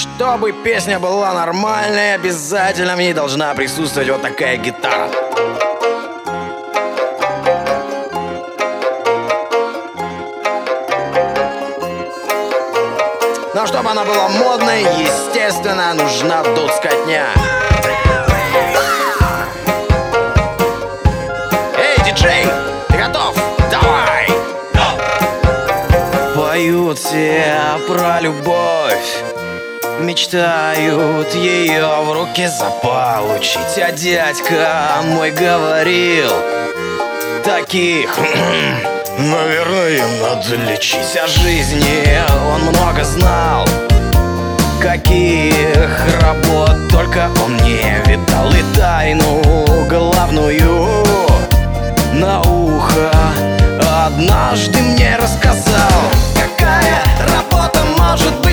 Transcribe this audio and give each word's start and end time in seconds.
Чтобы 0.00 0.52
песня 0.52 0.98
была 0.98 1.34
нормальной, 1.34 2.14
обязательно 2.14 2.96
в 2.96 2.98
ней 2.98 3.12
должна 3.12 3.52
присутствовать 3.52 4.08
вот 4.08 4.22
такая 4.22 4.56
гитара. 4.56 5.10
Но 13.54 13.66
чтобы 13.66 13.90
она 13.90 14.02
была 14.04 14.28
модной, 14.30 14.84
естественно, 15.02 15.92
нужна 15.92 16.44
тут 16.44 16.70
скотня. 16.76 17.26
Эй, 21.76 22.04
диджей, 22.06 22.46
ты 22.88 22.96
готов? 22.96 23.36
Давай! 23.70 24.28
Поют 26.34 26.98
все 26.98 27.54
про 27.86 28.18
любовь 28.22 29.29
Мечтают 30.00 31.34
ее 31.34 31.86
в 32.02 32.12
руки 32.12 32.46
заполучить. 32.46 33.78
А 33.78 33.92
дядька 33.92 35.02
мой 35.04 35.30
говорил 35.30 36.30
Таких 37.44 38.08
Наверное, 39.18 40.02
надо 40.22 40.56
лечить 40.56 41.16
О 41.22 41.26
жизни 41.26 42.18
он 42.50 42.62
много 42.62 43.04
знал 43.04 43.68
Каких 44.80 46.22
работ 46.22 46.76
только 46.90 47.28
он 47.44 47.58
не 47.58 47.82
видал. 48.06 48.50
И 48.52 48.74
тайну 48.74 49.86
главную 49.86 51.04
на 52.14 52.40
ухо 52.40 53.12
Однажды 54.06 54.78
мне 54.80 55.16
рассказал 55.16 55.92
Какая 56.34 57.02
работа 57.28 57.80
может 57.98 58.34
быть 58.40 58.49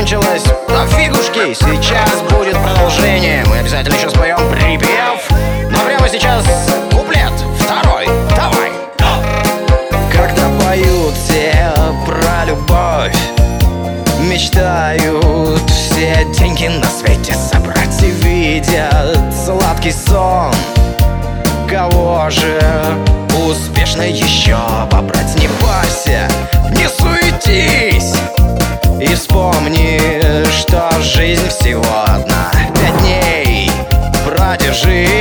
уже 0.00 0.16
закончилась, 0.16 0.42
то 0.66 0.86
фигушки, 0.86 1.54
сейчас 1.54 2.20
будет 2.30 2.56
продолжение. 2.62 3.44
Мы 3.46 3.58
обязательно 3.58 3.94
еще 3.94 4.10
споем 4.10 4.38
припев. 4.50 5.30
Но 5.70 5.78
прямо 5.80 6.08
сейчас 6.08 6.44
куплет 6.90 7.32
второй. 7.58 8.06
Давай. 8.34 8.70
Когда 10.10 10.48
поют 10.64 11.14
все 11.14 11.66
про 12.06 12.44
любовь, 12.46 13.16
мечтают 14.20 15.70
все 15.70 16.24
деньги 16.38 16.66
на 16.66 16.86
свете 16.86 17.34
собрать 17.34 18.02
и 18.02 18.10
видят 18.10 19.18
сладкий 19.44 19.92
сон. 19.92 20.52
Кого 21.68 22.28
же 22.30 22.60
успешно 23.46 24.02
еще 24.02 24.56
побрать? 24.90 25.34
Не 25.38 25.48
бойся, 25.60 26.28
продержись 34.82 35.19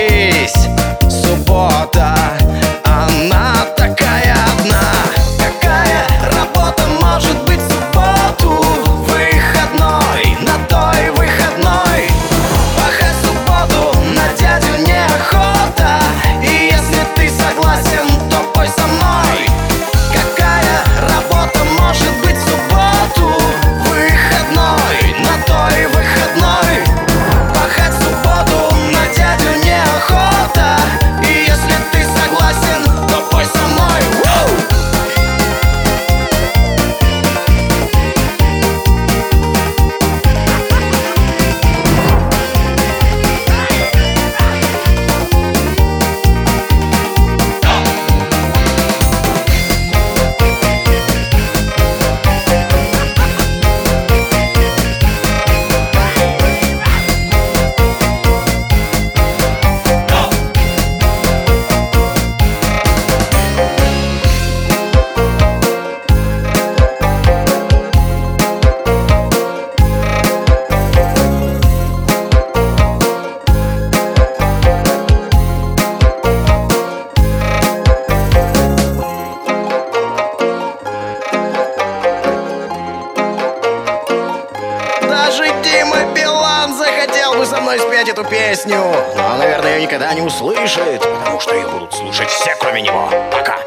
со 87.60 87.64
мной 87.64 87.80
спеть 87.80 88.08
эту 88.08 88.24
песню. 88.24 88.78
Но, 89.16 89.38
наверное, 89.38 89.76
ее 89.76 89.82
никогда 89.84 90.14
не 90.14 90.22
услышит 90.22 91.02
Потому 91.02 91.40
что 91.40 91.56
ее 91.56 91.68
будут 91.68 91.94
слушать 91.94 92.30
все, 92.30 92.56
кроме 92.60 92.82
него. 92.82 93.10
Пока 93.32 93.60